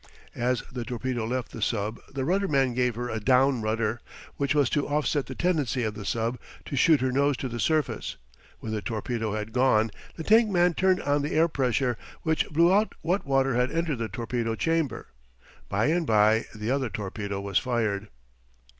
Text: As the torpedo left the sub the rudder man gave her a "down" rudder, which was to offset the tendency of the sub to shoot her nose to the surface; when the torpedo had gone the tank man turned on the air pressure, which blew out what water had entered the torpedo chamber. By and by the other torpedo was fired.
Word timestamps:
As 0.33 0.63
the 0.71 0.83
torpedo 0.83 1.27
left 1.27 1.51
the 1.51 1.61
sub 1.61 1.99
the 2.11 2.25
rudder 2.25 2.47
man 2.47 2.73
gave 2.73 2.95
her 2.95 3.07
a 3.07 3.19
"down" 3.19 3.61
rudder, 3.61 4.01
which 4.37 4.55
was 4.55 4.67
to 4.71 4.87
offset 4.87 5.27
the 5.27 5.35
tendency 5.35 5.83
of 5.83 5.93
the 5.93 6.05
sub 6.07 6.39
to 6.65 6.75
shoot 6.75 7.01
her 7.01 7.11
nose 7.11 7.37
to 7.37 7.47
the 7.47 7.59
surface; 7.59 8.17
when 8.61 8.71
the 8.73 8.81
torpedo 8.81 9.33
had 9.35 9.53
gone 9.53 9.91
the 10.15 10.23
tank 10.23 10.49
man 10.49 10.73
turned 10.73 11.03
on 11.03 11.21
the 11.21 11.33
air 11.35 11.47
pressure, 11.47 11.99
which 12.23 12.49
blew 12.49 12.73
out 12.73 12.95
what 13.03 13.27
water 13.27 13.53
had 13.53 13.69
entered 13.71 13.99
the 13.99 14.09
torpedo 14.09 14.55
chamber. 14.55 15.09
By 15.69 15.85
and 15.85 16.07
by 16.07 16.45
the 16.55 16.71
other 16.71 16.89
torpedo 16.89 17.39
was 17.39 17.59
fired. 17.59 18.07